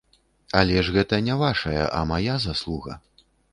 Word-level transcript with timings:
Але 0.61 0.79
ж 0.87 0.95
гэта 0.95 1.19
не 1.27 1.35
вашая, 1.43 1.85
а 1.99 2.01
мая 2.15 2.35
заслуга. 2.49 3.01